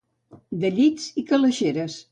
De 0.63 0.71
llits 0.79 1.07
i 1.23 1.27
calaixeres. 1.31 2.05